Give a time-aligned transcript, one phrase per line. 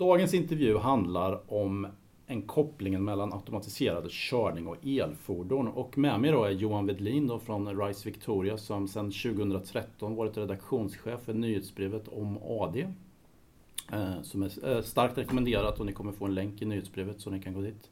[0.00, 1.86] Dagens intervju handlar om
[2.26, 5.68] en kopplingen mellan automatiserad körning och elfordon.
[5.68, 10.36] Och med mig då är Johan Wedlin då från RISE Victoria som sedan 2013 varit
[10.36, 12.86] redaktionschef för nyhetsbrevet om AD.
[13.92, 17.30] Eh, som är eh, starkt rekommenderat och ni kommer få en länk i nyhetsbrevet så
[17.30, 17.90] ni kan gå dit.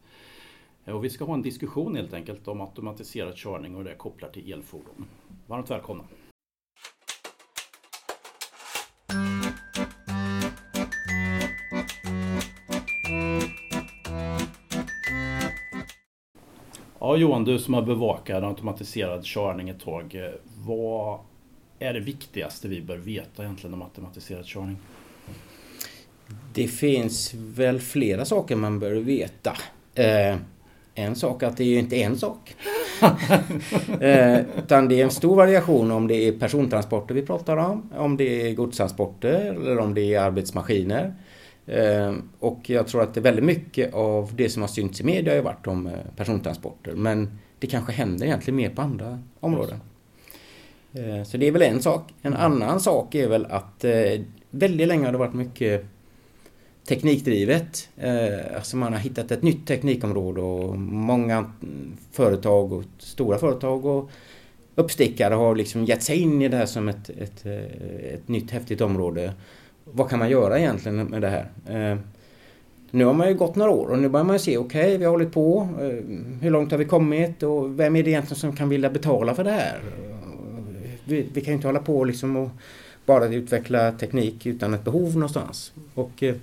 [0.85, 4.29] Eh, och vi ska ha en diskussion helt enkelt om automatiserad körning och det kopplar
[4.29, 5.07] till elfordon.
[5.47, 6.05] Varmt välkomna!
[17.19, 20.15] Johan, du som har bevakat automatiserad körning ett tag.
[20.15, 20.31] Eh,
[20.67, 21.19] vad
[21.79, 24.77] är det viktigaste vi bör veta egentligen om automatiserad körning?
[26.55, 29.57] Det finns väl flera saker man bör veta.
[29.95, 30.37] Eh,
[30.95, 32.57] en sak att det är ju inte en sak.
[34.01, 38.16] eh, utan det är en stor variation om det är persontransporter vi pratar om, om
[38.16, 41.15] det är godstransporter eller om det är arbetsmaskiner.
[41.69, 45.05] Ehm, och jag tror att det är väldigt mycket av det som har synts i
[45.05, 46.93] media har varit om eh, persontransporter.
[46.93, 49.80] Men det kanske händer egentligen mer på andra områden.
[50.93, 52.10] Ehm, så det är väl en sak.
[52.23, 55.87] En annan sak är väl att eh, väldigt länge har det varit mycket
[56.88, 57.88] teknikdrivet.
[57.97, 61.53] Ehm, alltså man har hittat ett nytt teknikområde och många
[62.13, 64.10] företag och stora företag och
[64.75, 68.50] uppstickare har liksom gett sig in i det här som ett, ett, eh, ett nytt
[68.50, 69.32] häftigt område
[69.93, 71.49] vad kan man göra egentligen med det här?
[71.67, 71.99] Eh,
[72.91, 75.05] nu har man ju gått några år och nu börjar man se, okej okay, vi
[75.05, 78.56] har hållit på, eh, hur långt har vi kommit och vem är det egentligen som
[78.56, 79.81] kan vilja betala för det här?
[81.05, 82.50] Vi, vi kan ju inte hålla på liksom och
[83.06, 85.72] bara utveckla teknik utan ett behov någonstans.
[85.94, 86.34] Och eh,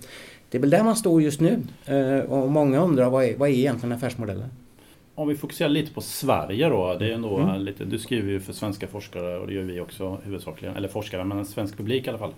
[0.49, 1.59] det är väl där man står just nu
[2.27, 4.49] och många undrar vad är, vad är egentligen affärsmodellen?
[5.15, 6.95] Om vi fokuserar lite på Sverige då.
[6.99, 7.61] Det är ändå mm.
[7.61, 10.75] lite, du skriver ju för svenska forskare och det gör vi också huvudsakligen.
[10.75, 12.33] Eller forskare, men en svensk publik i alla fall.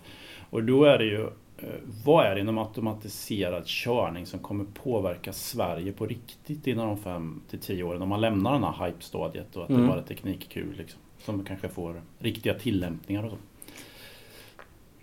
[0.50, 1.22] Och då är det ju,
[1.58, 1.70] eh,
[2.06, 7.42] vad är det inom automatiserad körning som kommer påverka Sverige på riktigt inom de fem
[7.50, 8.02] till tio åren?
[8.02, 9.82] Om man lämnar den här hype-stadiet och att mm.
[9.82, 11.00] det bara är teknikkul liksom.
[11.18, 13.38] Som kanske får riktiga tillämpningar och så.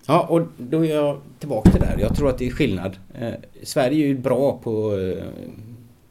[0.06, 1.98] Ja, och då är jag tillbaka till det där.
[1.98, 2.98] Jag tror att det är skillnad.
[3.14, 5.24] Eh, Sverige är ju bra på eh,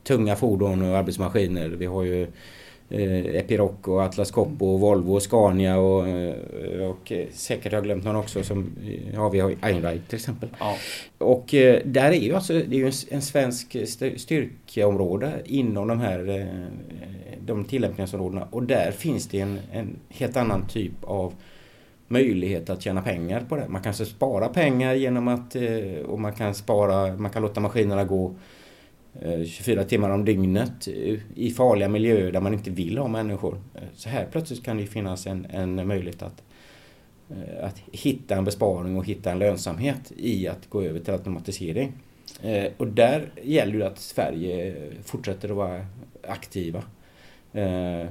[0.03, 1.69] tunga fordon och arbetsmaskiner.
[1.69, 2.27] Vi har ju
[2.93, 7.77] eh, Epiroc och Atlas Copco och Volvo och Scania och, eh, och eh, säkert har
[7.77, 8.75] jag glömt någon också som
[9.13, 10.49] ja, vi har Einride till exempel.
[10.59, 10.75] Ja.
[11.17, 13.77] Och eh, där är ju alltså, det är ju en, en svensk
[14.17, 16.47] styrkeområde inom de här
[17.45, 21.33] de tillämpningsområdena och där finns det en, en helt annan typ av
[22.07, 23.67] möjlighet att tjäna pengar på det.
[23.67, 25.55] Man kan spara pengar genom att
[26.05, 28.35] och man kan spara, man kan låta maskinerna gå
[29.21, 30.87] 24 eh, timmar om dygnet
[31.35, 33.57] i farliga miljöer där man inte vill ha människor.
[33.75, 36.43] Eh, så här plötsligt kan det finnas en, en möjlighet att,
[37.29, 41.93] eh, att hitta en besparing och hitta en lönsamhet i att gå över till automatisering.
[42.77, 45.85] Och där gäller det att Sverige fortsätter att vara
[46.27, 46.83] aktiva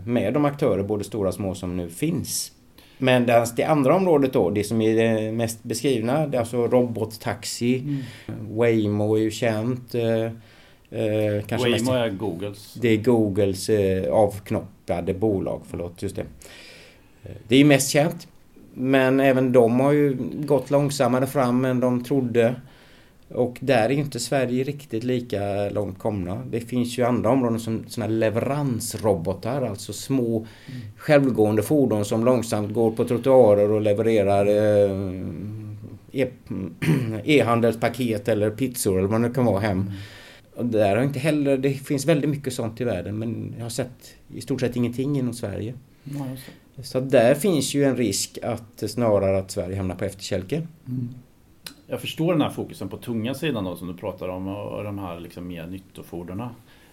[0.05, 2.53] med de aktörer, både stora och små, som nu finns.
[2.99, 7.79] Men det andra området då, det som är det mest beskrivna, det är alltså robottaxi.
[7.79, 8.57] Mm.
[8.57, 9.95] Waymo är ju känt.
[10.93, 12.75] Eh, kanske Waymo är Googles.
[12.75, 16.27] Det är Googles eh, avknoppade bolag, förlåt, just det.
[17.23, 18.29] Eh, det är mest känt.
[18.75, 22.55] Men även de har ju gått långsammare fram än de trodde.
[23.29, 26.43] Och där är inte Sverige riktigt lika långt komna.
[26.51, 30.81] Det finns ju andra områden som såna leveransrobotar, alltså små mm.
[30.97, 34.91] självgående fordon som långsamt går på trottoarer och levererar eh,
[37.25, 39.91] e-handelspaket eller pizzor eller vad det kan vara hem.
[40.63, 43.71] Och där har inte heller, det finns väldigt mycket sånt i världen men jag har
[43.71, 45.75] sett i stort sett ingenting inom Sverige.
[46.05, 50.69] Ja, så där finns ju en risk att snarare att Sverige hamnar på efterkälken.
[50.87, 51.09] Mm.
[51.87, 54.99] Jag förstår den här fokusen på tunga sidan då som du pratar om och de
[54.99, 56.49] här liksom mer nyttofordonen.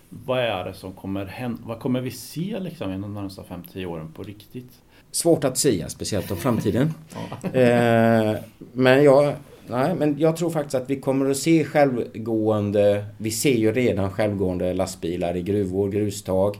[0.10, 1.62] Vad är det som kommer hända?
[1.66, 4.82] Vad kommer vi se liksom inom de närmsta 5-10 åren på riktigt?
[5.12, 6.94] Svårt att säga, speciellt om framtiden.
[7.54, 7.60] ja.
[7.60, 8.38] eh,
[8.74, 9.36] men jag
[9.70, 13.06] Nej, men jag tror faktiskt att vi kommer att se självgående...
[13.18, 16.56] Vi ser ju redan självgående lastbilar i gruvor, grustag.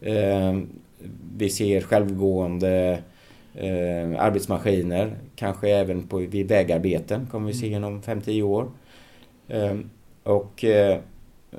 [0.00, 0.58] Eh,
[1.36, 2.98] vi ser självgående
[3.54, 5.16] eh, arbetsmaskiner.
[5.36, 7.76] Kanske även på, vid vägarbeten kommer vi se mm.
[7.76, 8.68] inom 5-10 år.
[9.48, 9.76] Eh,
[10.22, 10.64] och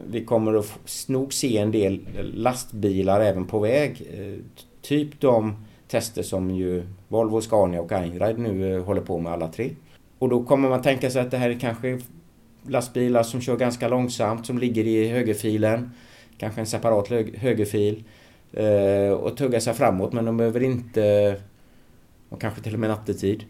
[0.08, 2.00] vi kommer att nog se en del
[2.34, 4.08] lastbilar även på väg.
[4.14, 4.40] Eh,
[4.82, 5.56] typ de
[5.88, 9.70] tester som ju Volvo, Scania och Einride nu eh, håller på med alla tre.
[10.20, 12.00] Och då kommer man tänka sig att det här är kanske
[12.68, 15.92] lastbilar som kör ganska långsamt, som ligger i högerfilen.
[16.38, 17.08] Kanske en separat
[17.38, 18.04] högerfil.
[18.54, 21.36] Eh, och tuggar sig framåt men de behöver inte...
[22.30, 23.44] Och kanske till och med nattetid.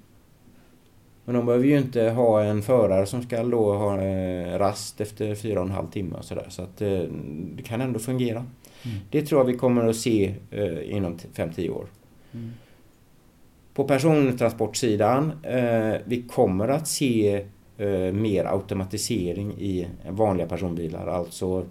[1.25, 5.35] Men de behöver ju inte ha en förare som ska då ha eh, rast efter
[5.35, 6.45] fyra och en halv timme och sådär.
[6.49, 7.01] Så att eh,
[7.55, 8.45] det kan ändå fungera.
[8.83, 8.97] Mm.
[9.09, 11.85] Det tror jag vi kommer att se eh, inom 5-10 år.
[12.31, 12.51] Mm.
[13.75, 15.31] På persontransportsidan,
[16.05, 17.45] vi kommer att se
[18.13, 21.07] mer automatisering i vanliga personbilar.
[21.07, 21.65] Alltså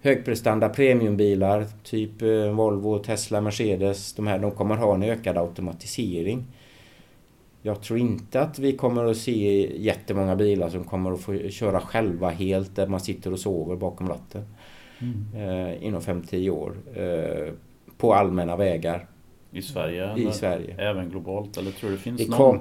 [0.00, 2.22] högprestanda premiumbilar, typ
[2.52, 4.12] Volvo, Tesla, Mercedes.
[4.12, 6.44] De här de kommer ha en ökad automatisering.
[7.62, 11.80] Jag tror inte att vi kommer att se jättemånga bilar som kommer att få köra
[11.80, 14.44] själva helt där man sitter och sover bakom ratten.
[14.98, 15.48] Mm.
[15.48, 16.74] Eh, inom 5-10 år.
[16.94, 17.52] Eh,
[17.96, 19.06] på allmänna vägar.
[19.52, 20.14] I Sverige?
[20.16, 20.74] I Sverige.
[20.78, 21.56] Även globalt?
[21.56, 22.60] Eller tror du det finns det någon?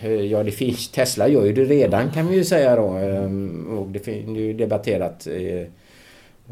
[0.00, 0.88] Eh, ja, det finns.
[0.88, 2.88] Tesla gör ju det redan kan vi ju säga då.
[2.88, 5.26] Ehm, och det, är ju debatterat.
[5.26, 5.60] Eh,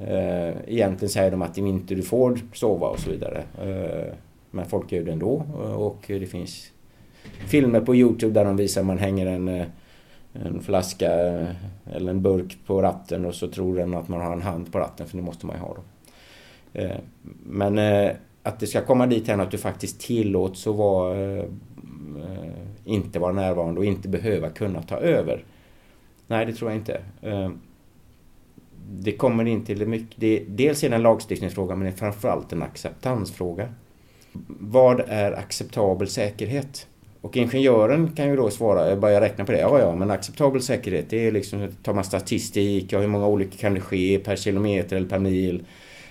[0.09, 3.43] eh, egentligen säger de att inte du får sova och så vidare.
[4.51, 5.45] Men folk gör det ändå.
[5.77, 6.71] Och det finns
[7.47, 9.49] filmer på Youtube där de visar man hänger en,
[10.33, 11.11] en flaska
[11.93, 14.79] eller en burk på ratten och så tror den att man har en hand på
[14.79, 15.83] ratten för det måste man ju ha då.
[17.43, 17.79] Men
[18.43, 21.45] att det ska komma dit här att du faktiskt tillåts att vara, eh,
[22.17, 22.55] eh,
[22.85, 25.45] inte vara närvarande och inte behöva kunna ta över.
[26.27, 27.01] Nej, det tror jag inte.
[27.23, 27.51] Eh,
[28.91, 30.21] det kommer in till mycket.
[30.21, 33.69] Det, dels är det en lagstiftningsfråga men det är framförallt en acceptansfråga.
[34.61, 36.87] Vad är acceptabel säkerhet?
[37.21, 39.61] Och ingenjören kan ju då svara, börja räkna på det.
[39.61, 43.59] Ja, ja, men acceptabel säkerhet det är liksom, tar man statistik, ja, hur många olyckor
[43.59, 45.65] kan det ske per kilometer eller per mil?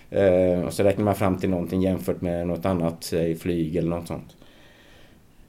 [0.09, 3.89] Eh, och så räknar man fram till någonting jämfört med något annat, säg flyg eller
[3.89, 4.37] något sånt.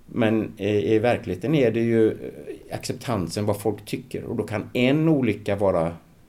[0.06, 2.16] Men i, i verkligheten är det ju
[2.72, 5.86] acceptansen vad folk tycker och då kan en olycka vara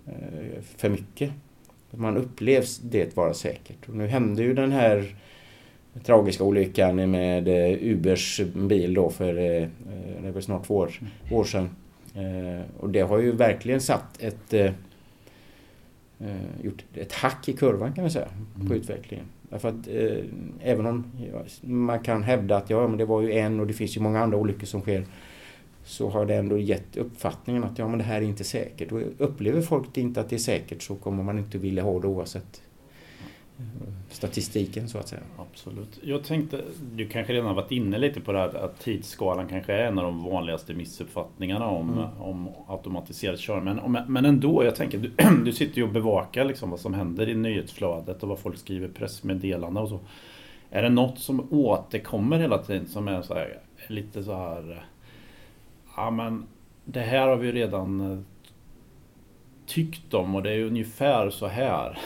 [0.08, 1.32] eh, för mycket.
[1.92, 3.90] Man upplevs det vara säkert.
[3.90, 5.16] Och nu hände ju den här
[6.04, 9.68] tragiska olyckan med eh, Ubers bil då för eh,
[10.22, 10.92] det är väl snart två år,
[11.32, 11.70] år sedan.
[12.16, 14.54] Eh, och det har ju verkligen satt ett
[16.62, 18.78] gjort ett hack i kurvan kan man säga på mm.
[18.78, 19.26] utvecklingen.
[19.50, 20.24] Därför att eh,
[20.62, 21.12] även om
[21.62, 24.20] man kan hävda att ja, men det var ju en och det finns ju många
[24.20, 25.06] andra olyckor som sker
[25.84, 28.92] så har det ändå gett uppfattningen att ja, men det här är inte säkert.
[28.92, 32.08] Och upplever folk inte att det är säkert så kommer man inte vilja ha det
[32.08, 32.62] oavsett
[34.10, 35.22] statistiken så att säga.
[35.38, 36.00] Absolut.
[36.04, 36.62] Jag tänkte,
[36.96, 40.04] du kanske redan varit inne lite på det här att tidsskalan kanske är en av
[40.04, 42.22] de vanligaste missuppfattningarna om, mm.
[42.22, 43.92] om automatiserad körning.
[43.92, 45.12] Men, men ändå, jag tänker, du,
[45.46, 48.88] du sitter ju och bevakar liksom vad som händer i nyhetsflödet och vad folk skriver
[48.88, 50.00] pressmeddelanden och så.
[50.70, 54.86] Är det något som återkommer hela tiden som är så här, lite så här
[55.96, 56.46] Ja men
[56.86, 58.20] det här har vi redan eh,
[59.66, 62.00] tyckt om och det är ungefär så här.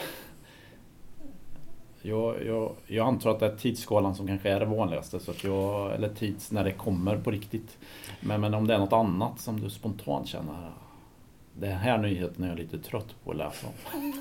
[2.06, 5.20] Jag, jag, jag, antar att det är tidsskalan som kanske är det vanligaste.
[5.20, 7.78] Så att jag, eller tids när det kommer på riktigt.
[8.20, 10.70] Men, men om det är något annat som du spontant känner.
[11.52, 14.12] Den här nyheten är jag lite trött på att läsa om.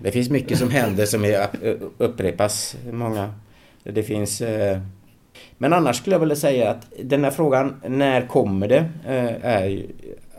[0.00, 1.48] Det finns mycket som händer som är,
[1.98, 2.76] upprepas.
[2.92, 3.34] Många.
[3.82, 4.40] Det finns...
[4.40, 4.80] Eh,
[5.58, 8.90] men annars skulle jag vilja säga att den här frågan, när kommer det?
[9.06, 9.86] Eh, är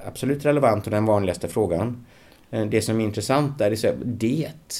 [0.05, 2.05] absolut relevant och den vanligaste frågan.
[2.51, 3.69] Eh, det som är intressant är
[4.03, 4.75] det.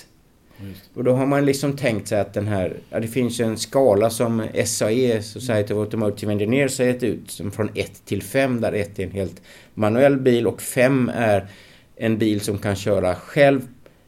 [0.94, 3.58] Och då har man liksom tänkt sig att den här, ja, det finns ju en
[3.58, 8.62] skala som SAE, Society of Automotive Engineers, har gett ut som från 1 till 5
[8.62, 9.42] där 1 är en helt
[9.74, 11.48] manuell bil och 5 är
[11.96, 13.68] en bil som kan köra själv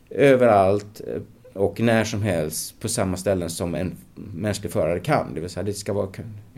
[0.10, 1.22] överallt eh,
[1.54, 5.34] och när som helst på samma ställen som en mänsklig förare kan.
[5.34, 6.10] Det vill säga det ska vara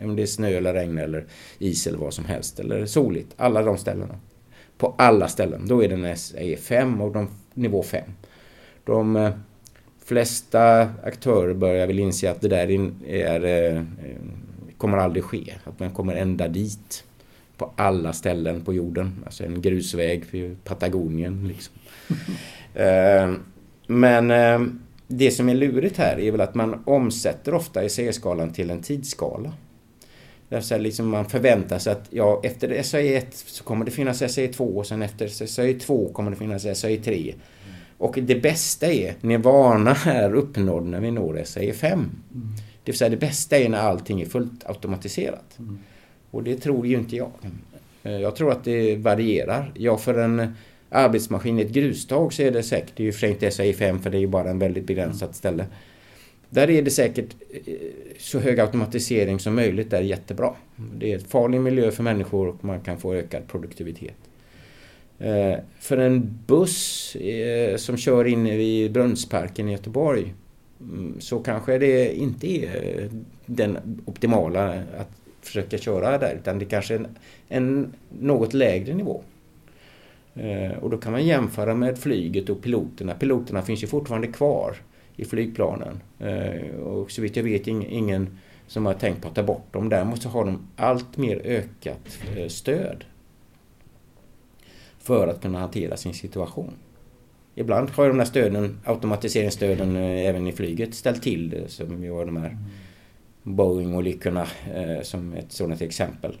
[0.02, 1.24] om det är snö eller regn eller
[1.58, 3.34] is eller vad som helst eller soligt.
[3.36, 4.14] Alla de ställena.
[4.78, 5.66] På alla ställen.
[5.66, 8.04] Då är den SAE 5 och de, nivå 5.
[8.84, 9.30] De eh,
[10.04, 13.82] flesta aktörer börjar väl inse att det där är, är, eh,
[14.76, 15.54] kommer aldrig ske.
[15.64, 17.04] Att man kommer ända dit.
[17.56, 19.24] På alla ställen på jorden.
[19.24, 21.74] Alltså en grusväg för Patagonien liksom.
[22.74, 23.32] Eh,
[23.86, 24.60] men eh,
[25.06, 29.52] det som är lurigt här är väl att man omsätter ofta SAE-skalan till en tidsskala.
[30.48, 34.48] Därför liksom man förväntar sig att ja, efter SAE 1 så kommer det finnas SAE
[34.48, 37.34] 2 och sen efter SAE 2 kommer det finnas SAE 3.
[38.02, 41.98] Och det bästa är, nirvana är uppnådd när vi når SAE 5.
[41.98, 42.10] Mm.
[42.84, 45.58] Det vill säga det bästa är när allting är fullt automatiserat.
[45.58, 45.78] Mm.
[46.30, 47.30] Och det tror ju inte jag.
[48.02, 49.72] Jag tror att det varierar.
[49.74, 50.54] Ja, för en
[50.88, 54.10] arbetsmaskin i ett grustag så är det säkert, det är ju för SAE 5 för
[54.10, 55.34] det är ju bara en väldigt begränsat mm.
[55.34, 55.66] ställe.
[56.50, 57.74] Där är det säkert eh,
[58.18, 60.54] så hög automatisering som möjligt, det är jättebra.
[60.98, 64.16] Det är en farlig miljö för människor och man kan få ökad produktivitet.
[65.18, 70.34] Eh, för en buss eh, som kör in i Brunnsparken i Göteborg
[70.80, 73.10] mm, så kanske det inte är
[73.46, 77.08] den optimala att försöka köra där utan det kanske är en,
[77.48, 79.22] en något lägre nivå.
[80.34, 83.14] Eh, och då kan man jämföra med flyget och piloterna.
[83.14, 84.76] Piloterna finns ju fortfarande kvar
[85.16, 86.00] i flygplanen.
[86.18, 89.88] Eh, och så vitt jag vet ingen som har tänkt på att ta bort dem.
[89.88, 93.04] Däremot så har de allt mer ökat eh, stöd
[95.02, 96.72] för att kunna hantera sin situation.
[97.54, 102.36] Ibland har de här stöden, automatiseringsstöden även i flyget ställt till det som ju de
[102.36, 102.58] här
[103.42, 104.46] Boeing-olyckorna
[105.02, 106.36] som ett sådant exempel.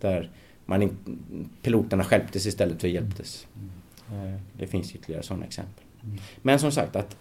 [0.00, 0.30] Där
[0.66, 0.96] man in,
[1.62, 3.46] piloterna skälptes istället för hjälptes.
[3.56, 4.40] Mm.
[4.52, 5.84] Det finns ytterligare sådana exempel.
[6.04, 6.16] Mm.
[6.42, 7.16] Men som sagt att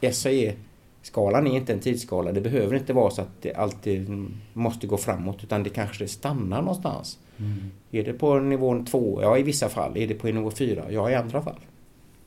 [1.06, 2.32] SAE-skalan är inte en tidsskala.
[2.32, 6.62] Det behöver inte vara så att det alltid måste gå framåt utan det kanske stannar
[6.62, 7.20] någonstans.
[7.38, 7.72] Mm.
[7.92, 9.20] Är det på nivån 2?
[9.22, 9.98] Ja, i vissa fall.
[9.98, 10.92] Är det på nivå 4?
[10.92, 11.60] Ja, i andra fall.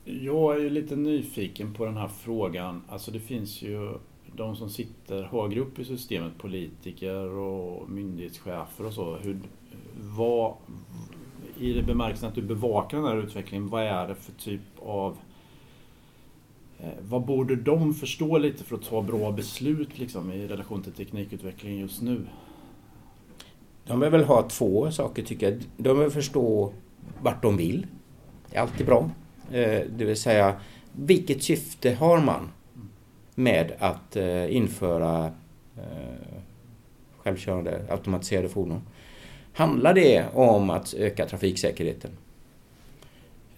[0.04, 2.82] Jag är ju lite nyfiken på den här frågan.
[2.88, 3.98] Alltså det finns ju
[4.36, 9.16] de som sitter högre upp i systemet, politiker och myndighetschefer och så.
[9.16, 9.38] Hur,
[10.00, 10.54] vad,
[11.60, 15.16] I det bemärkelsen att du bevakar den här utvecklingen, vad är det för typ av
[16.80, 20.92] Eh, vad borde de förstå lite för att ta bra beslut liksom, i relation till
[20.92, 22.26] teknikutveckling just nu?
[23.86, 25.60] De behöver väl ha två saker tycker jag.
[25.76, 26.72] De behöver förstå
[27.22, 27.86] vart de vill.
[28.50, 29.10] Det är alltid bra.
[29.50, 30.60] Eh, det vill säga,
[30.92, 32.50] vilket syfte har man
[33.34, 35.32] med att eh, införa
[37.18, 38.82] självkörande automatiserade fordon?
[39.52, 42.10] Handlar det om att öka trafiksäkerheten?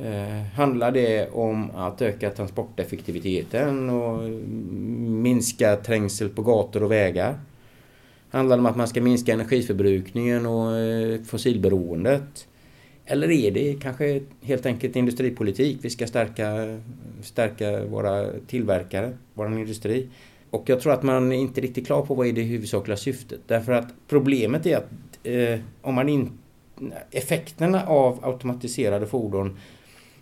[0.04, 4.30] Eh, handlar det om att öka transporteffektiviteten och
[5.10, 7.38] minska trängsel på gator och vägar?
[8.30, 12.46] Handlar det om att man ska minska energiförbrukningen och eh, fossilberoendet?
[13.04, 15.78] Eller är det kanske helt enkelt industripolitik?
[15.82, 16.78] Vi ska stärka,
[17.22, 20.08] stärka våra tillverkare, vår industri.
[20.50, 23.40] Och jag tror att man är inte riktigt klar på vad är det huvudsakliga syftet.
[23.46, 24.90] Därför att problemet är att
[25.22, 26.30] eh, om man in,
[27.10, 29.56] effekterna av automatiserade fordon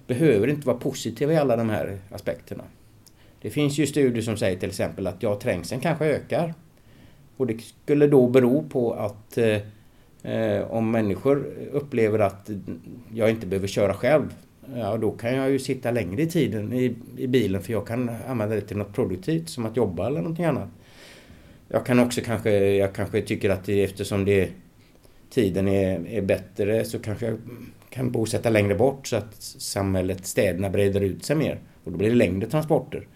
[0.09, 2.65] behöver inte vara positiva i alla de här aspekterna.
[3.43, 6.55] Det finns ju studier som säger till exempel att ja, trängseln kanske ökar.
[7.37, 9.61] Och det skulle då bero på att eh,
[10.33, 12.51] eh, om människor upplever att
[13.15, 14.35] jag inte behöver köra själv,
[14.77, 18.11] ja då kan jag ju sitta längre i tiden i, i bilen för jag kan
[18.29, 20.69] använda det till något produktivt som att jobba eller någonting annat.
[21.69, 24.51] Jag kan också kanske, jag kanske tycker att det, eftersom det
[25.31, 27.39] tiden är, är bättre så kanske jag
[27.91, 31.61] kan bosätta längre bort så att samhället, städerna breder ut sig mer.
[31.85, 33.07] Och då blir det längre transporter.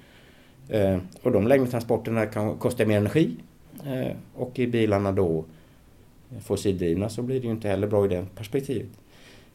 [0.68, 3.36] Eh, och de längre transporterna kan kosta mer energi.
[3.86, 5.44] Eh, och i bilarna då
[6.30, 8.90] eh, fossildrivna så blir det ju inte heller bra i det perspektivet.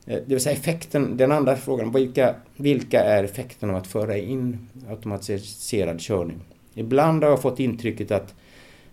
[0.06, 4.18] Eh, det vill säga effekten, den andra frågan, vilka, vilka är effekterna av att föra
[4.18, 6.40] in automatiserad körning?
[6.74, 8.36] Ibland har jag fått intrycket att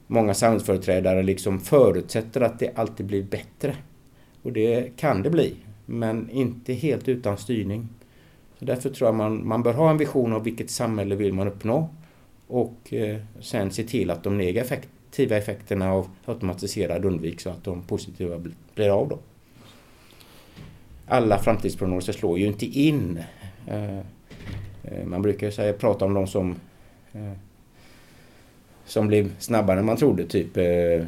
[0.07, 3.77] många samhällsföreträdare liksom förutsätter att det alltid blir bättre.
[4.43, 5.55] Och det kan det bli,
[5.87, 7.89] men inte helt utan styrning.
[8.59, 11.49] Så därför tror jag man, man bör ha en vision av vilket samhälle vill man
[11.49, 11.89] uppnå
[12.47, 17.83] och eh, sen se till att de negativa effekterna av automatiserad undviks så att de
[17.83, 18.43] positiva
[18.75, 19.19] blir av då.
[21.07, 23.23] Alla framtidsprognoser slår ju inte in.
[23.67, 26.55] Eh, eh man brukar säga, prata om de som
[27.13, 27.33] eh,
[28.87, 31.03] som blev snabbare än man trodde, typ eh,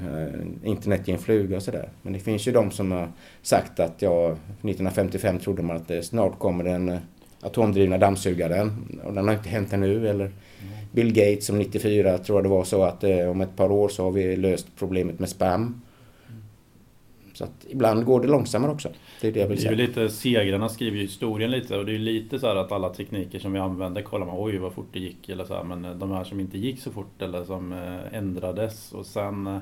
[0.63, 1.89] internet i en fluga och sådär.
[2.03, 3.09] Men det finns ju de som har
[3.43, 6.99] sagt att ja, 1955 trodde man att det snart kommer den eh,
[7.41, 10.09] atomdrivna dammsugaren och den har inte hänt ännu.
[10.09, 10.31] Eller
[10.93, 13.89] Bill Gates som 94 tror jag det var så att eh, om ett par år
[13.89, 15.81] så har vi löst problemet med spam.
[17.37, 18.89] Så att ibland går det långsammare också.
[19.21, 19.71] Det är det jag vill säga.
[19.71, 22.73] Det är lite, segrarna skriver ju historien lite och det är lite så här att
[22.73, 25.65] alla tekniker som vi använder kollar man oj vad fort det gick eller så här,
[25.65, 29.47] men eh, de här som inte gick så fort eller som eh, ändrades och sen
[29.47, 29.59] eh,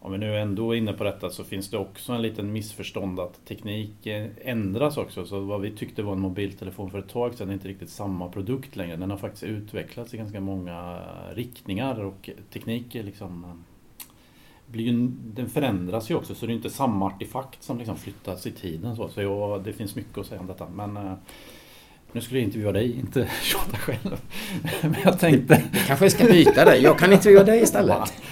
[0.00, 3.20] om vi nu ändå är inne på detta så finns det också en liten missförstånd
[3.20, 4.06] att teknik
[4.42, 5.26] ändras också.
[5.26, 8.28] Så vad vi tyckte var en mobiltelefon för ett tag sedan är inte riktigt samma
[8.28, 8.96] produkt längre.
[8.96, 11.00] Den har faktiskt utvecklats i ganska många
[11.34, 13.64] riktningar och teknik är liksom
[14.70, 18.46] blir ju, den förändras ju också så det är inte samma artefakt som liksom flyttas
[18.46, 18.96] i tiden.
[18.96, 20.66] Så, så jag, det finns mycket att säga om detta.
[20.74, 21.12] Men uh,
[22.12, 24.20] nu skulle jag intervjua dig, inte tjata själv.
[24.82, 25.62] men jag tänkte...
[25.72, 26.82] Vi kanske ska byta dig.
[26.82, 28.12] Jag kan intervjua dig istället.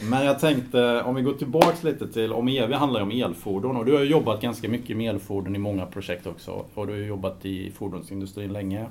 [0.00, 3.84] Men jag tänkte, om vi går tillbaks lite till, om EV handlar om elfordon och
[3.84, 6.64] du har jobbat ganska mycket med elfordon i många projekt också.
[6.74, 8.86] Och du har jobbat i fordonsindustrin länge.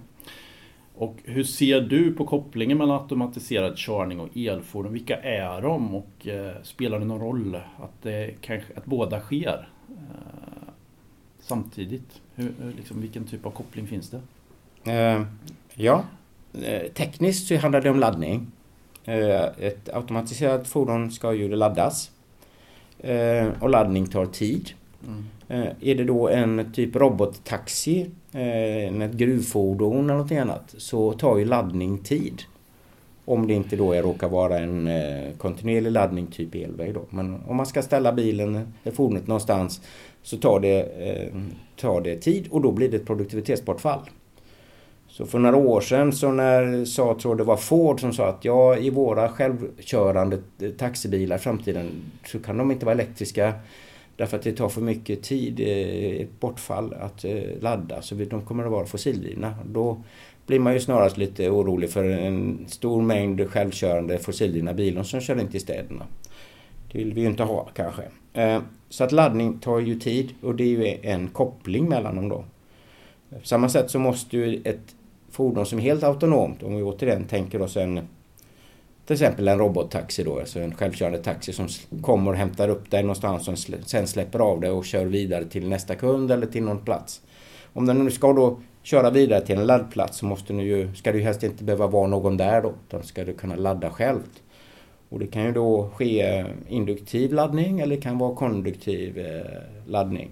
[1.00, 4.94] Och hur ser du på kopplingen mellan automatiserad körning och elfordon?
[4.94, 9.70] Vilka är de och eh, spelar det någon roll att, det kanske, att båda sker
[9.89, 10.70] eh,
[11.39, 12.22] samtidigt?
[12.36, 14.22] Hur, liksom, vilken typ av koppling finns det?
[14.92, 15.22] Eh,
[15.74, 16.04] ja,
[16.63, 18.48] eh, tekniskt så handlar det om laddning.
[19.06, 22.12] Eh, ett automatiserat fordon ska ju laddas.
[23.00, 24.70] eh, och laddning tar tid.
[25.06, 25.24] Mm.
[25.48, 31.38] Eh, är det då en typ robottaxi, eh, ett gruvfordon eller något annat så tar
[31.38, 32.42] ju laddning tid.
[33.25, 37.01] Om det inte då är, råkar vara en eh, kontinuerlig laddning typ elväg då.
[37.10, 39.82] Men om man ska ställa bilen, eh, fordonet någonstans
[40.24, 41.42] så tar det, eh,
[41.75, 44.00] tar det tid och då blir det ett produktivitetsbortfall.
[45.10, 48.46] Så för några år sedan så när sa, tror det var Ford som sa att
[48.46, 51.92] ja i våra självkörande eh, taxibilar i framtiden
[52.25, 53.54] så kan de inte vara elektriska
[54.17, 58.41] därför att det tar för mycket tid, eh, ett bortfall att eh, ladda så de
[58.41, 59.55] kommer att vara fossildrivna.
[59.65, 59.97] Då
[60.45, 65.39] blir man ju snarast lite orolig för en stor mängd självkörande fossildrivna bilar som kör
[65.39, 66.05] in till städerna.
[66.91, 68.03] Det vill vi ju inte ha kanske.
[68.33, 72.29] Eh, så att laddning tar ju tid och det är ju en koppling mellan dem
[72.29, 72.43] då.
[73.29, 74.95] På samma sätt så måste ju ett
[75.31, 78.00] fordon som är helt autonomt, om vi återigen tänker oss en
[79.08, 81.68] till exempel en robottaxi då, alltså en självkörande taxi som
[82.02, 85.70] kommer och hämtar upp dig någonstans och sen släpper av dig och kör vidare till
[85.70, 87.22] nästa kund eller till någon plats.
[87.74, 91.12] Om den nu ska då köra vidare till en laddplats så måste du ju, ska
[91.12, 94.20] det helst inte behöva vara någon där då, utan ska du kunna ladda själv.
[95.10, 99.62] Och det kan ju då ske eh, induktiv laddning eller det kan vara konduktiv eh,
[99.86, 100.30] laddning.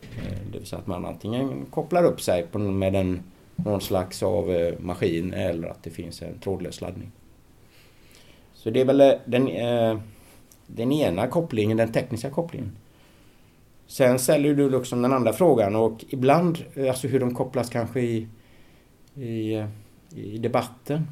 [0.00, 3.22] Eh, det vill säga att man antingen kopplar upp sig med en,
[3.56, 7.12] någon slags av maskin eller att det finns en trådlös laddning.
[8.66, 9.98] Så det är väl eh, den, eh,
[10.66, 12.72] den ena kopplingen, den tekniska kopplingen.
[13.86, 18.00] Sen ställer du liksom den andra frågan och ibland, eh, alltså hur de kopplas kanske
[18.00, 18.26] i,
[19.14, 19.64] i,
[20.14, 21.06] i debatten.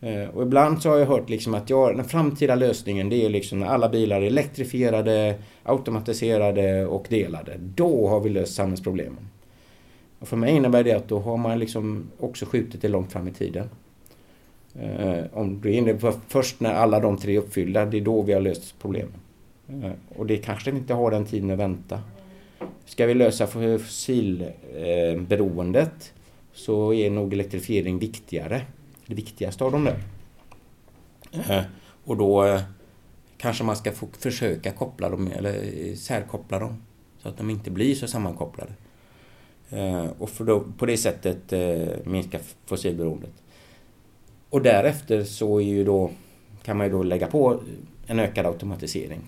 [0.00, 3.28] Eh, och ibland så har jag hört liksom att ja, den framtida lösningen det är
[3.28, 7.56] liksom när alla bilar är elektrifierade, automatiserade och delade.
[7.58, 9.28] Då har vi löst samhällsproblemen.
[10.18, 13.28] Och för mig innebär det att då har man liksom också skjutit det långt fram
[13.28, 13.68] i tiden.
[14.80, 18.00] Eh, om du är inne på först när alla de tre är uppfyllda, det är
[18.00, 19.14] då vi har löst problemen.
[19.68, 22.00] Eh, och det kanske vi inte har den tiden att vänta.
[22.84, 26.12] Ska vi lösa fossilberoendet
[26.52, 28.62] så är nog elektrifiering viktigare.
[29.06, 29.98] Det viktigaste av dem där.
[31.32, 31.62] Eh,
[32.04, 32.60] och då eh,
[33.36, 36.82] kanske man ska få försöka koppla dem eller eh, särkoppla dem
[37.22, 38.72] så att de inte blir så sammankopplade.
[39.70, 43.43] Eh, och för då, på det sättet eh, minska fossilberoendet.
[44.54, 46.10] Och därefter så är ju då,
[46.62, 47.60] kan man ju då lägga på
[48.06, 49.20] en ökad automatisering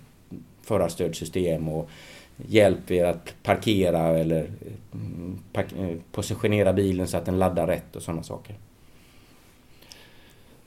[0.61, 1.89] förarstödsystem och
[2.37, 4.51] hjälp er att parkera eller
[4.93, 8.55] mm, park eh, positionera bilen så att den laddar rätt och sådana saker.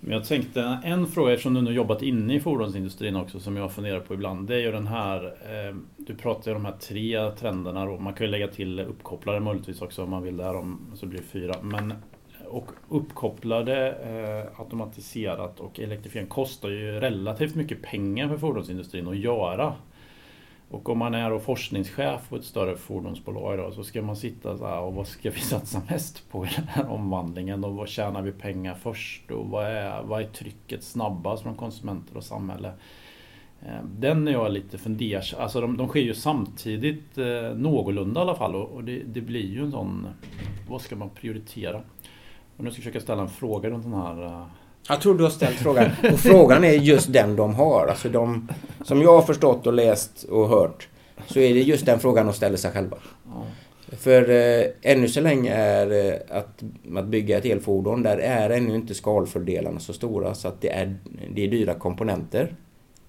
[0.00, 3.72] Men jag tänkte en fråga eftersom du nu jobbat inne i fordonsindustrin också som jag
[3.72, 4.48] funderar på ibland.
[4.48, 7.98] Det är ju den här, eh, du pratar ju om de här tre trenderna då.
[7.98, 11.18] Man kan ju lägga till uppkopplare möjligtvis också om man vill där om så blir
[11.20, 11.54] det fyra.
[11.62, 11.94] Men
[12.50, 19.74] och uppkopplade, eh, automatiserat och elektrifiering kostar ju relativt mycket pengar för fordonsindustrin att göra.
[20.70, 24.66] Och om man är forskningschef på ett större fordonsbolag då, så ska man sitta så
[24.66, 28.22] här och vad ska vi satsa mest på i den här omvandlingen och vad tjänar
[28.22, 32.72] vi pengar först och vad är, vad är trycket snabbast från konsumenter och samhälle?
[33.62, 38.22] Eh, den är jag lite fundersam, alltså de, de sker ju samtidigt eh, någorlunda i
[38.22, 40.06] alla fall och, och det, det, blir ju en sån,
[40.68, 41.82] vad ska man prioritera?
[42.60, 44.42] Och nu ska jag försöka ställa en fråga runt den här eh,
[44.88, 45.90] jag tror du har ställt frågan.
[46.12, 47.86] Och frågan är just den de har.
[47.86, 48.48] Alltså de,
[48.84, 50.88] som jag har förstått och läst och hört
[51.26, 52.96] så är det just den frågan de ställer sig själva.
[53.26, 53.46] Ja.
[53.96, 56.62] För eh, ännu så länge är eh, att,
[56.96, 60.96] att bygga ett elfordon, där är ännu inte skalfördelarna så stora så att det är,
[61.34, 62.54] det är dyra komponenter.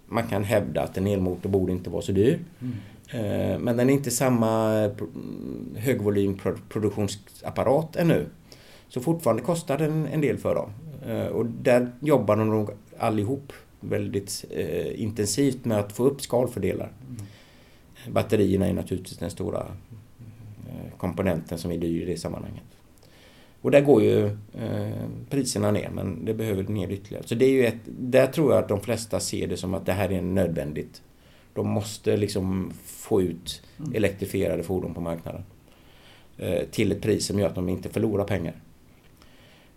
[0.07, 2.39] Man kan hävda att en elmotor borde inte vara så dyr.
[2.59, 2.73] Mm.
[3.13, 4.89] Eh, men den är inte samma
[5.75, 8.25] högvolymproduktionsapparat ännu.
[8.93, 10.69] Så fortfarande kostar den en del för dem.
[11.07, 16.91] Eh, och där jobbar de nog allihop väldigt eh, intensivt med att få upp skalfördelar.
[17.09, 18.13] Mm.
[18.13, 19.59] Batterierna är naturligtvis den stora
[20.69, 22.63] eh, komponenten som är dyr i det sammanhanget.
[23.61, 24.25] Och där går ju
[24.59, 27.27] eh, priserna ner men det behöver ner ytterligare.
[27.27, 29.85] Så det är ju ett, där tror jag att de flesta ser det som att
[29.85, 31.01] det här är nödvändigt.
[31.53, 33.95] De måste liksom få ut mm.
[33.95, 35.43] elektrifierade fordon på marknaden.
[36.37, 38.53] Eh, till ett pris som gör att de inte förlorar pengar.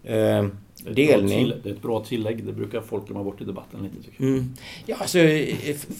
[0.04, 0.46] Eh,
[0.94, 1.52] delning.
[1.62, 2.44] det är ett bra tillägg.
[2.44, 4.32] Det brukar folk glömma bort i debatten lite tycker jag.
[4.32, 4.54] Mm.
[4.86, 5.18] Ja, alltså,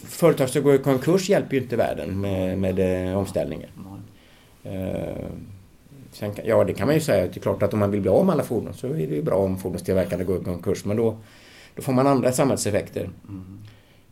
[0.07, 3.69] företag som går i konkurs hjälper ju inte världen med, med eh, omställningen.
[4.65, 5.27] Eh,
[6.13, 7.27] sen, ja, det kan man ju säga.
[7.27, 9.15] Det är klart att om man vill bli av med alla fordon så är det
[9.15, 10.85] ju bra om fordonstillverkarna går i konkurs.
[10.85, 11.17] Men då,
[11.75, 13.11] då får man andra samhällseffekter.
[13.29, 13.59] Mm.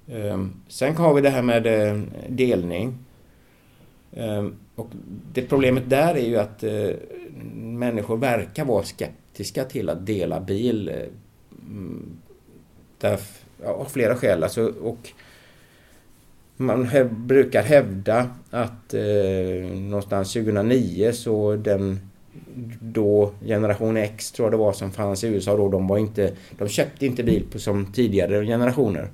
[0.09, 2.99] Eh, sen har vi det här med eh, delning.
[4.13, 4.89] Eh, och
[5.33, 6.91] det problemet där är ju att eh,
[7.55, 10.89] människor verkar vara skeptiska till att dela bil.
[10.89, 10.95] Eh,
[11.67, 12.17] mm,
[12.99, 13.19] Där,
[13.65, 14.43] av flera skäl.
[14.43, 15.13] Alltså, och
[16.57, 22.01] man brukar hävda att eh, någonstans 2009 så den
[22.81, 26.33] då generation X tror jag det var som fanns i USA då, de var inte,
[26.59, 29.09] de köpte inte bil på som tidigare generationer.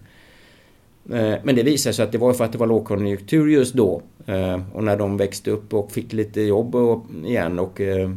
[1.12, 4.02] Eh, men det visade sig att det var för att det var lågkonjunktur just då.
[4.28, 6.76] Eh, och när de växte upp och fick lite jobb
[7.24, 8.10] igen och eh,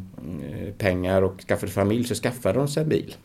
[0.77, 3.15] pengar och skaffade familj så skaffade de sig en bil.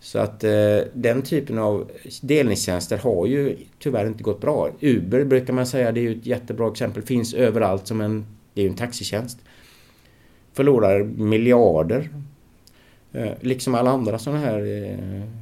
[0.00, 1.90] Så att eh, den typen av
[2.22, 4.70] delningstjänster har ju tyvärr inte gått bra.
[4.80, 8.60] Uber brukar man säga, det är ju ett jättebra exempel, finns överallt som en, det
[8.60, 9.38] är ju en taxitjänst.
[10.52, 12.08] Förlorar miljarder.
[13.12, 14.96] Eh, liksom alla andra sådana här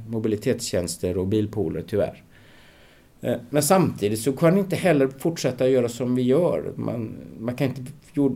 [0.07, 2.23] mobilitetstjänster och bilpooler tyvärr.
[3.21, 6.73] Eh, men samtidigt så kan inte heller fortsätta göra som vi gör.
[6.75, 7.81] Man, man kan inte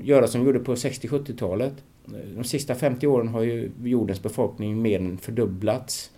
[0.04, 1.74] göra som vi gjorde på 60-70-talet.
[2.06, 6.12] Eh, de sista 50 åren har ju jordens befolkning mer än fördubblats.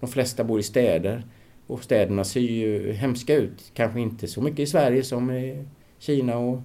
[0.00, 1.24] De flesta bor i städer.
[1.66, 3.70] Och städerna ser ju hemska ut.
[3.74, 5.64] Kanske inte så mycket i Sverige som i
[5.98, 6.60] Kina och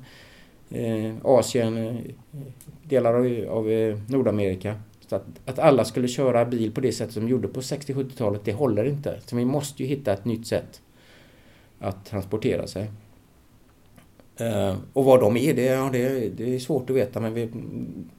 [0.70, 1.96] eh, Asien, eh,
[2.84, 4.76] delar av, av eh, Nordamerika.
[5.08, 8.42] Så att, att, alla skulle köra bil på det sätt som de gjorde på 60-70-talet,
[8.46, 9.20] det håller inte.
[9.26, 10.82] Så vi måste ju hitta ett nytt sätt
[11.84, 12.92] att transportera sig.
[14.42, 17.20] Uh, och vad de är, det, ja, det, det, är svårt att veta.
[17.20, 17.50] Men vi,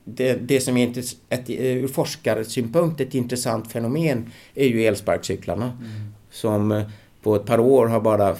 [0.04, 5.64] det, det som är ett, ett, ur forskarsynpunkt ett intressant fenomen är ju elsparkcyklarna.
[5.64, 6.14] Mm.
[6.30, 6.82] Som eh,
[7.22, 8.36] på ett par år har bara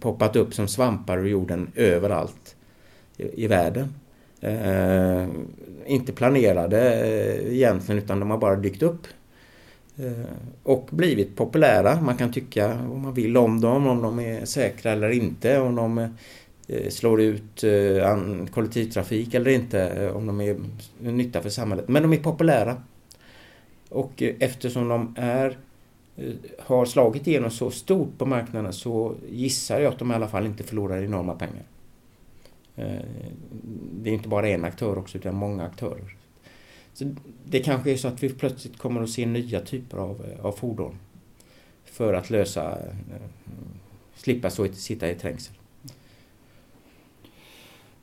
[0.00, 2.56] poppat upp som svampar ur jorden överallt
[3.16, 3.94] i, i världen.
[4.44, 5.28] Uh,
[5.86, 6.80] inte planerade
[7.54, 9.17] egentligen utan de har bara dykt upp Eh,
[9.98, 10.24] Eh,
[10.62, 12.00] och blivit populära.
[12.00, 15.74] Man kan tycka vad man vill om dem, om de är säkra eller inte, om
[15.74, 15.98] de
[16.68, 18.16] eh, slår ut eh,
[18.50, 20.56] kollektivtrafik eller inte, om de är
[20.98, 21.88] nytta för samhället.
[21.88, 22.82] Men de är populära.
[23.88, 25.58] Och eftersom de är,
[26.58, 30.46] har slagit igenom så stort på marknaden så gissar jag att de i alla fall
[30.46, 31.62] inte förlorar enorma pengar.
[33.92, 36.17] Det är inte bara en aktör också utan många aktörer.
[36.98, 40.46] Så det kanske är så att vi plötsligt kommer att se nya typer av, eh,
[40.46, 40.98] av fordon
[41.84, 43.22] för att lösa, eh,
[44.14, 45.54] slippa så, sitta i trängsel.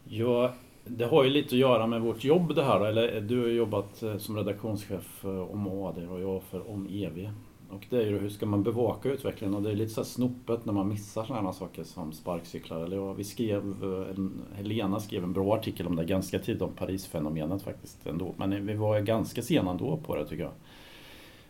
[0.03, 0.53] Ja,
[0.85, 2.85] det har ju lite att göra med vårt jobb det här.
[2.85, 7.29] Eller du har jobbat eh, som redaktionschef eh, om AD och jag för om EV.
[7.75, 10.05] Och det är ju hur ska man bevaka utvecklingen och det är lite så här
[10.05, 12.83] snopet när man missar sådana saker som sparkcyklar.
[12.83, 16.61] Eller ja, vi skrev, eh, en, Helena skrev en bra artikel om det ganska tidigt
[16.61, 18.33] om Parisfenomenet faktiskt ändå.
[18.37, 20.51] Men vi var ganska sena ändå på det tycker jag.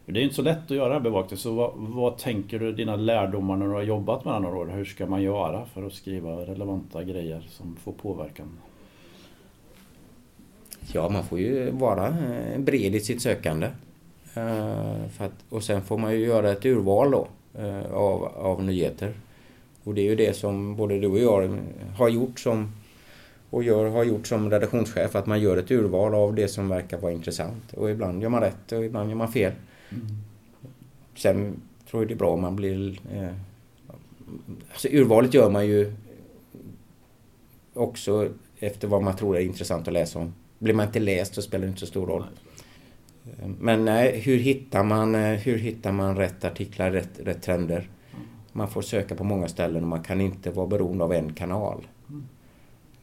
[0.05, 3.55] Det är inte så lätt att göra bevakning, så vad, vad, tänker du dina lärdomar
[3.57, 4.67] när du har jobbat med det några år?
[4.67, 8.47] Hur ska man göra för att skriva relevanta grejer som får påverkan?
[10.93, 13.67] Ja, man får ju vara eh, bred i sitt sökande.
[14.36, 19.13] Eh, att, och sen får man ju göra ett urval då eh, av, av nyheter.
[19.84, 21.58] Och det är ju det som både du och jag
[21.98, 22.71] har gjort som
[23.50, 26.98] och gör, har gjort som redaktionschef att man gör ett urval av det som verkar
[26.98, 27.74] vara intressant.
[27.74, 29.52] Och ibland gör man rätt och ibland gör man fel.
[29.89, 30.08] Mm.
[31.15, 33.00] Sen tror jag det är bra om man blir...
[33.13, 33.36] Eh,
[34.71, 35.93] alltså urvalet gör man ju
[37.74, 40.34] också efter vad man tror är intressant att läsa om.
[40.60, 42.24] Blir man inte läst så spelar det inte så stor roll.
[43.59, 47.89] Men nej, hur hittar man, eh, hur hittar man rätt artiklar, rätt, rätt trender?
[48.51, 51.88] Man får söka på många ställen och man kan inte vara beroende av en kanal.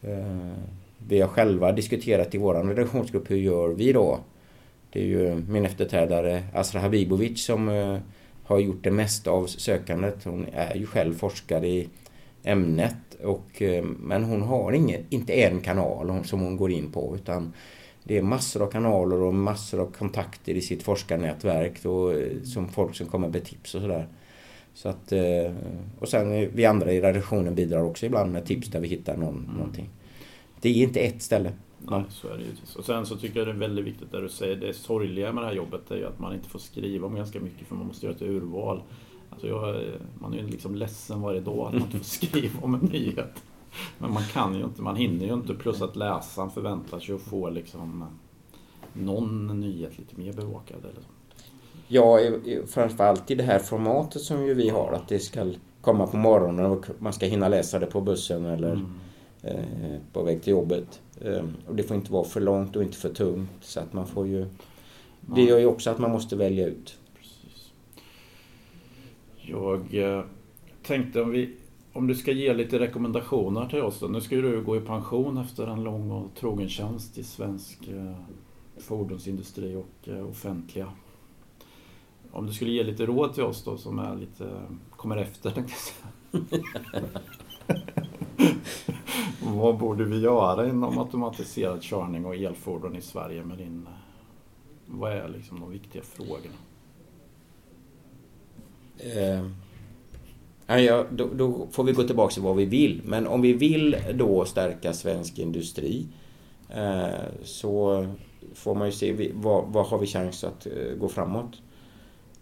[0.03, 0.53] Eh,
[1.09, 4.19] vi har själva diskuterat i vår redaktionsgrupp, hur gör vi då?
[4.93, 7.69] Det är ju min efterträdare Asra Habibovic som
[8.45, 10.25] har gjort det mesta av sökandet.
[10.25, 11.89] Hon är ju själv forskare i
[12.45, 13.63] ämnet och,
[13.99, 17.53] men hon har ingen, inte en kanal som hon går in på utan
[18.05, 22.69] det är massor av kanaler och massor av kontakter i sitt forskarnätverk och, eh, som
[22.69, 24.09] folk som kommer med tips och sådär.
[24.75, 25.53] Så att, eh,
[25.99, 29.39] och sen vi andra i redaktionen bidrar också ibland med tips där vi hittar någon,
[29.39, 29.57] mm.
[29.57, 29.91] någonting.
[30.61, 31.53] Det är inte ett ställe.
[31.79, 32.51] Nej, så är det ju.
[32.77, 35.43] Och sen så tycker jag det är väldigt viktigt där du säger, det sorgliga med
[35.43, 37.87] det här jobbet är ju att man inte får skriva om ganska mycket för man
[37.87, 38.83] måste göra ett urval.
[39.31, 39.85] Alltså jag,
[40.21, 43.43] man är ju liksom ledsen varje dag att man inte får skriva om en nyhet.
[43.99, 45.55] Men man kan ju inte, man hinner ju inte.
[45.55, 48.05] Plus att läsaren förväntar sig att få liksom
[48.93, 50.79] någon nyhet lite mer bevakad.
[50.79, 51.09] Eller så.
[51.89, 52.19] Ja,
[52.67, 54.93] framförallt i det här formatet som ju vi har.
[54.93, 58.73] Att det ska komma på morgonen och man ska hinna läsa det på bussen eller
[58.73, 58.93] mm.
[59.43, 61.01] eh, på väg till jobbet.
[61.21, 63.51] Eh, och det får inte vara för långt och inte för tungt.
[63.61, 64.47] Så att man får ju...
[65.21, 66.99] Det gör ju också att man måste välja ut.
[67.19, 67.73] Precis.
[69.37, 70.25] Jag eh,
[70.83, 71.57] tänkte om vi
[71.93, 74.07] om du ska ge lite rekommendationer till oss då.
[74.07, 78.17] Nu ska du gå i pension efter en lång och trogen tjänst i svensk eh,
[78.77, 80.93] fordonsindustri och eh, offentliga.
[82.31, 85.75] Om du skulle ge lite råd till oss då som är lite, kommer efter tänkte
[86.33, 87.09] jag säga.
[89.43, 93.89] Vad borde vi göra inom automatiserad körning och elfordon i Sverige med din...
[94.87, 96.55] Vad är liksom de viktiga frågorna?
[98.99, 99.47] Eh,
[100.67, 103.01] ja, då, då, får vi gå tillbaka till vad vi vill.
[103.05, 106.07] Men om vi vill då stärka svensk industri
[106.69, 107.09] eh,
[107.43, 108.07] så
[108.55, 111.63] får man ju se vad, vad har vi chans att eh, gå framåt.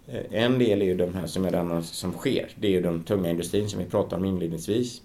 [0.06, 2.48] Eh, en del är ju den här som är den som sker.
[2.54, 5.02] Det är ju den tunga industrin som vi pratade om inledningsvis.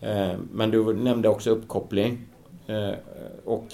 [0.00, 2.18] Eh, men du nämnde också uppkoppling.
[2.66, 2.94] Eh,
[3.44, 3.66] och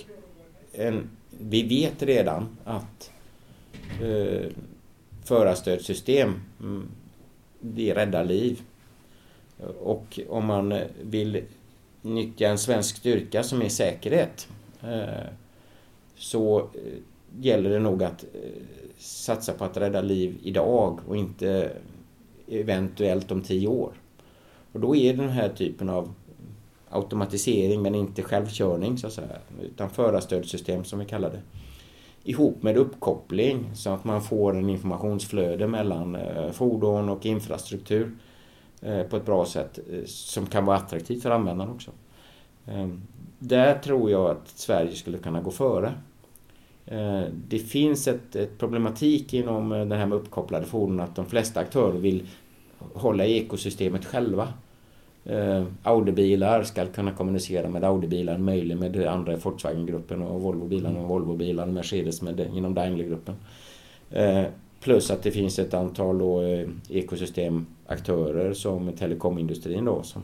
[0.72, 3.11] en, vi vet redan att
[4.02, 4.50] eh,
[5.24, 6.88] förarstödssystem mm,
[7.61, 8.62] det räddar liv.
[9.81, 11.42] Och om man vill
[12.03, 14.49] nyttja en svensk styrka som är säkerhet
[14.83, 15.31] eh,
[16.16, 16.99] så eh,
[17.40, 18.62] gäller det nog att eh,
[18.99, 21.71] satsa på att rädda liv idag och inte
[22.49, 23.92] eventuellt om tio år.
[24.73, 26.14] Och då är den här typen av
[26.90, 31.42] automatisering men inte självkörning så att säga, utan förarstödssystem som vi kallar det.
[32.28, 38.10] Ihop med uppkoppling så att man får en informationsflöde mellan eh, fordon och infrastruktur
[38.80, 41.90] eh, på ett bra sätt eh, som kan vara attraktivt för användaren också.
[42.66, 43.02] Ehm,
[43.38, 45.94] där tror jag att Sverige skulle kunna gå före.
[46.86, 51.60] Ehm, det finns ett, ett, problematik inom det här med uppkopplade fordon att de flesta
[51.60, 52.28] aktörer vill
[52.78, 54.48] hålla i ekosystemet själva.
[55.28, 61.66] Eh, Audi-bilar ska kunna kommunicera med Audi-bilar, möjligen med andra Volkswagen-gruppen och Volvo-bilar med Volvo-bilar,
[61.66, 63.34] Mercedes med inom Daimler-gruppen.
[64.80, 66.42] Plus att det finns ett antal då,
[66.88, 70.22] ekosystemaktörer som telekomindustrin då som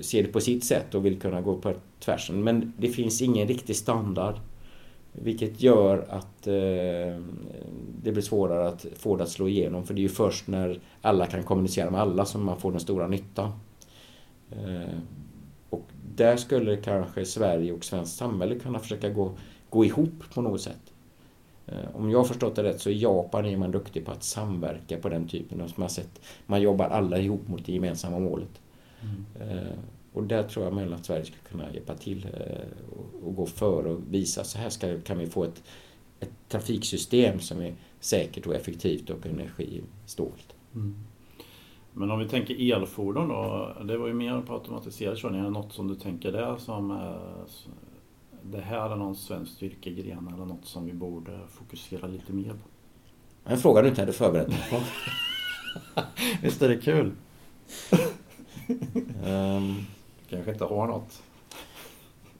[0.00, 2.44] ser det på sitt sätt och vill kunna gå på tvärsen.
[2.44, 4.34] Men det finns ingen riktig standard
[5.12, 7.20] vilket gör att eh,
[8.02, 10.80] det blir svårare att få det att slå igenom för det är ju först när
[11.02, 13.52] alla kan kommunicera med alla som man får den stora nyttan.
[14.50, 14.98] Eh,
[15.70, 19.32] och där skulle kanske Sverige och svenskt samhälle kunna försöka gå,
[19.70, 20.92] gå ihop på något sätt.
[21.66, 24.22] Eh, om jag har förstått det rätt så i Japan är man duktig på att
[24.22, 26.20] samverka på den typen av sätt.
[26.46, 28.60] Man jobbar alla ihop mot det gemensamma målet.
[29.02, 29.24] Mm.
[29.40, 29.78] Eh,
[30.12, 32.26] och där tror jag att Sverige skulle kunna hjälpa till
[33.24, 35.62] och gå före och visa så här ska, kan vi få ett,
[36.20, 40.54] ett trafiksystem som är säkert och effektivt och energisnålt.
[40.74, 41.04] Mm.
[41.96, 45.40] Men om vi tänker elfordon då, det var ju mer på automatiserad körning.
[45.40, 46.88] Är det något som du tänker där som
[48.42, 52.68] det här är någon svensk styrkegren eller något som vi borde fokusera lite mer på?
[53.44, 54.80] En fråga du inte hade förberett mig på.
[56.42, 57.12] Visst är det kul?
[59.26, 59.86] um,
[60.28, 61.22] kanske inte har något?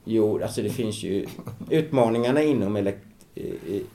[0.03, 1.27] Jo, alltså det finns ju
[1.69, 3.07] utmaningarna inom, elekt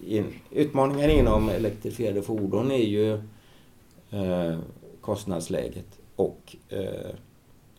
[0.06, 3.12] in, utmaningar inom elektrifierade fordon är ju
[4.10, 4.58] eh,
[5.00, 7.14] kostnadsläget och eh,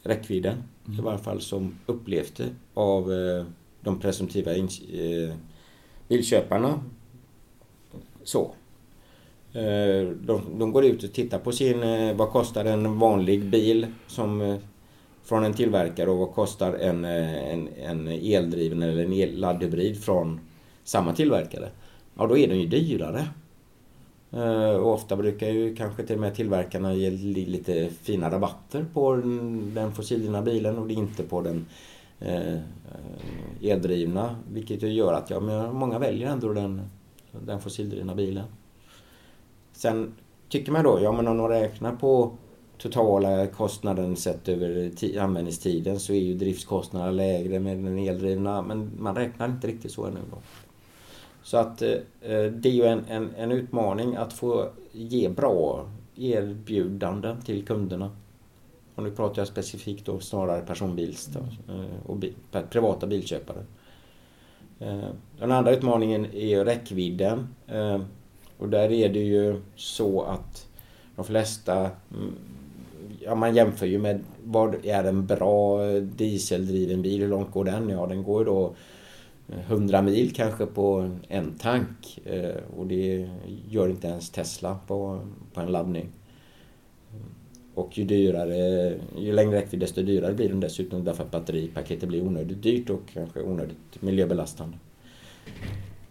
[0.04, 0.64] räckvidden.
[0.88, 1.00] Mm.
[1.00, 3.46] I varje fall som upplevt det av eh,
[3.82, 5.36] de presumtiva eh,
[6.08, 6.84] bilköparna.
[8.24, 8.52] Så.
[9.54, 13.88] Eh, de, de, går ut och tittar på sin, eh, vad kostar en vanlig bil
[14.08, 14.60] som
[15.24, 20.40] från en tillverkare och vad kostar en, eh, en, en eldriven eller en laddhybrid från
[20.84, 21.70] samma tillverkare?
[22.18, 23.28] Ja, då är den ju dyrare.
[24.34, 29.16] Eh, och ofta brukar ju kanske till och med tillverkarna ge lite fina rabatter på
[29.74, 31.66] den fossildrivna bilen och inte på den
[32.20, 32.60] eh, eh,
[33.62, 34.36] eldrivna.
[34.52, 36.82] Vilket gör att ja, men många väljer ändå den,
[37.32, 38.46] den fossildrivna bilen.
[39.74, 40.14] Sen
[40.50, 42.32] tycker man då, ja men om de räknar på
[42.78, 49.16] totala kostnaden sett över användningstiden så är ju driftskostnaderna lägre med den eldrivna men man
[49.16, 50.20] räknar inte riktigt så ännu.
[50.32, 50.38] Då.
[51.44, 55.90] Så att eh, eh, det är ju en, en, en, utmaning att få ge bra
[56.16, 58.12] erbjudanden till kunderna.
[58.96, 61.40] Och nu pratar jag specifikt då snarare personbils då,
[61.74, 62.34] eh, och bil,
[62.70, 63.64] privata bilköpare.
[64.80, 67.48] Eh, den andra utmaningen är räckvidden.
[67.68, 68.02] Eh,
[68.58, 70.68] och där är det ju så att
[71.16, 71.76] de flesta
[72.14, 72.36] mm,
[73.20, 77.66] ja, man jämför ju med vad är en bra eh, dieseldriven bil, hur långt går
[77.66, 77.90] den?
[77.90, 78.76] Ja, den går ju då
[79.48, 83.30] 100 mil kanske på en tank eh, och det
[83.70, 85.20] gör inte ens Tesla på,
[85.54, 86.10] på en laddning.
[87.76, 92.28] Och ju dyrare, ju längre räckvidd desto dyrare blir den dessutom därför att batteripaketet blir
[92.28, 94.78] onödigt dyrt och kanske onödigt miljöbelastande.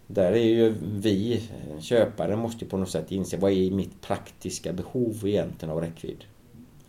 [0.07, 4.73] Där är ju vi, eh, köpare, måste på något sätt inse vad är mitt praktiska
[4.73, 6.23] behov egentligen av räckvidd?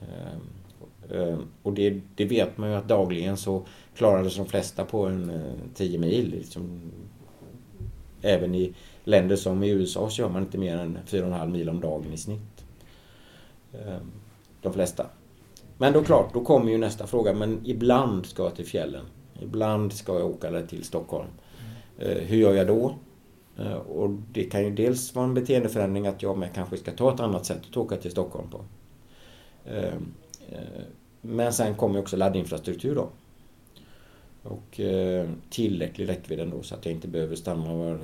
[0.00, 4.84] Ehm, ehm, och det, det, vet man ju att dagligen så klarar sig de flesta
[4.84, 5.32] på en
[5.74, 6.30] 10 eh, mil.
[6.30, 6.80] Liksom.
[8.22, 8.74] Även i
[9.04, 12.16] länder som i USA så gör man inte mer än 4,5 mil om dagen i
[12.16, 12.64] snitt.
[13.72, 14.10] Ehm,
[14.62, 15.06] de flesta.
[15.78, 17.32] Men då klart, då kommer ju nästa fråga.
[17.32, 19.04] Men ibland ska jag till fjällen.
[19.40, 21.28] Ibland ska jag åka till Stockholm.
[21.98, 22.94] Eh, hur gör jag då?
[23.58, 27.14] Eh, och det kan ju dels vara en beteendeförändring att jag med kanske ska ta
[27.14, 28.64] ett annat sätt att åka till Stockholm på.
[29.64, 29.94] Eh,
[31.20, 33.08] men sen kommer också laddinfrastruktur då.
[34.42, 34.80] Och
[35.50, 37.98] tillräcklig räckvidd ändå så att jag inte behöver stanna var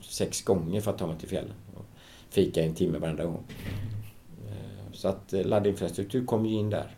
[0.00, 1.54] sex gånger för att ta mig till fjällen.
[1.74, 1.84] Och
[2.30, 3.42] fika en timme varenda gång.
[4.92, 6.90] Så att laddinfrastruktur kommer ju in där.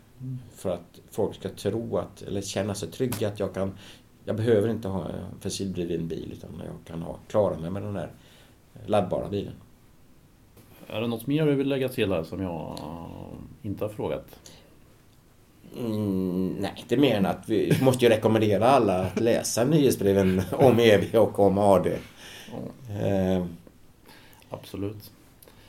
[0.51, 3.71] För att folk ska tro att, eller känna sig trygga att jag kan
[4.29, 7.93] jag behöver inte ha en fossildriven bil utan jag kan ha, klara mig med den
[7.93, 8.11] där
[8.85, 9.53] laddbara bilen.
[10.87, 12.79] Är det något mer du vill lägga till här som jag
[13.61, 14.39] inte har frågat?
[15.77, 20.79] Mm, nej, inte mer än att vi måste ju rekommendera alla att läsa nyhetsbreven om
[20.79, 21.97] EV och om AD.
[22.89, 23.37] Mm.
[23.37, 23.45] Eh,
[24.49, 25.11] Absolut.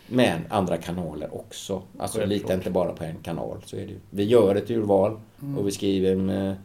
[0.06, 1.82] Men andra kanaler också.
[1.98, 3.62] Alltså lita inte bara på en kanal.
[3.64, 3.94] Så är det.
[4.10, 5.58] Vi gör ett urval mm.
[5.58, 6.56] och vi skriver med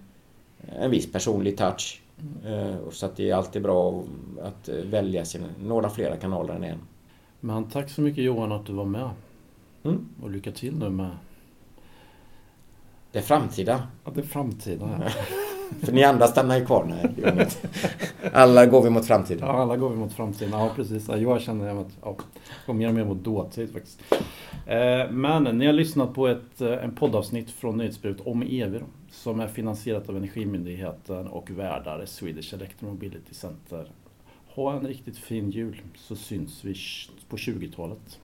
[0.79, 2.01] en viss personlig touch.
[2.45, 2.77] Mm.
[2.91, 4.03] Så att det är alltid bra
[4.41, 6.79] att välja sina, några flera kanaler än en.
[7.39, 9.09] Men tack så mycket Johan att du var med.
[9.83, 10.05] Mm.
[10.21, 11.09] Och lycka till nu med...
[13.15, 13.87] Det framtida.
[14.05, 14.99] Ja, det framtida.
[15.03, 15.09] Ja.
[15.85, 16.85] För ni andra stannar ju kvar.
[16.85, 17.47] Nej,
[18.33, 19.47] alla går vi mot framtiden.
[19.47, 20.51] Ja, alla går vi mot framtiden.
[20.51, 21.07] Ja, precis.
[21.07, 22.21] Jag känner att jag
[22.65, 24.01] går mer och mer mot dåtid faktiskt.
[24.65, 29.39] Eh, men ni har lyssnat på ett eh, en poddavsnitt från Nyhetsbrevet om EV som
[29.39, 33.91] är finansierat av Energimyndigheten och värdar Swedish Electromobility Center.
[34.47, 36.75] Ha en riktigt fin jul så syns vi
[37.29, 38.19] på 20-talet.